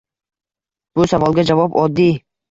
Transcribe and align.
Bu 0.99 1.05
savolga 1.11 1.45
javob 1.49 1.77
oddiy: 1.83 2.17